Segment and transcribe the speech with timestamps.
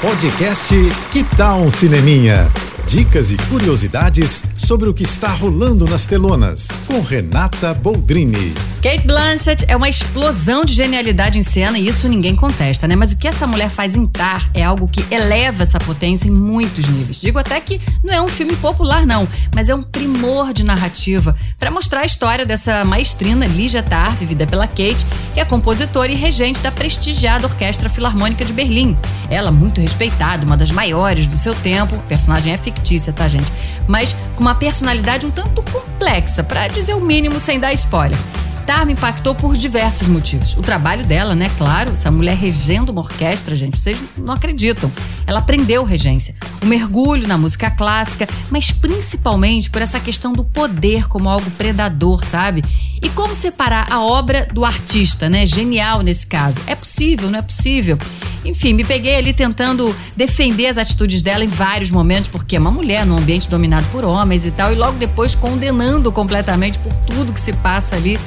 [0.00, 0.76] Podcast
[1.10, 2.48] Que Tal um Cineminha?
[2.86, 8.54] Dicas e curiosidades sobre o que está rolando nas telonas, com Renata Boldrini.
[8.80, 12.94] Kate Blanchett é uma explosão de genialidade em cena e isso ninguém contesta, né?
[12.94, 16.30] Mas o que essa mulher faz em Tar é algo que eleva essa potência em
[16.30, 17.20] muitos níveis.
[17.20, 21.36] Digo até que não é um filme popular, não, mas é um primor de narrativa
[21.58, 25.04] para mostrar a história dessa maestrina Ligia Tar, vivida pela Kate,
[25.34, 28.96] que é compositora e regente da prestigiada Orquestra Filarmônica de Berlim.
[29.30, 33.50] Ela, muito respeitada, uma das maiores do seu tempo, personagem é fictícia, tá, gente?
[33.86, 38.18] Mas com uma personalidade um tanto complexa, para dizer o mínimo sem dar spoiler.
[38.66, 40.54] Tar me impactou por diversos motivos.
[40.54, 41.50] O trabalho dela, né?
[41.56, 44.92] Claro, essa mulher regendo uma orquestra, gente, vocês não acreditam.
[45.26, 46.34] Ela aprendeu regência.
[46.60, 52.22] O mergulho na música clássica, mas principalmente por essa questão do poder como algo predador,
[52.26, 52.62] sabe?
[53.00, 55.46] E como separar a obra do artista, né?
[55.46, 56.60] Genial nesse caso.
[56.66, 57.98] É possível, não é possível?
[58.44, 62.70] Enfim, me peguei ali tentando defender as atitudes dela em vários momentos, porque é uma
[62.70, 67.32] mulher num ambiente dominado por homens e tal, e logo depois condenando completamente por tudo
[67.32, 68.18] que se passa ali.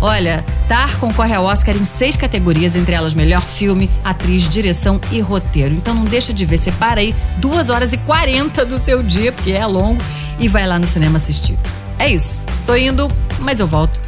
[0.00, 5.20] Olha, Tar concorre ao Oscar em seis categorias, entre elas melhor filme, atriz, direção e
[5.20, 5.74] roteiro.
[5.74, 9.52] Então não deixa de ver, separa aí duas horas e quarenta do seu dia, porque
[9.52, 10.00] é longo,
[10.38, 11.58] e vai lá no cinema assistir.
[11.98, 12.40] É isso.
[12.64, 13.10] Tô indo,
[13.40, 14.07] mas eu volto.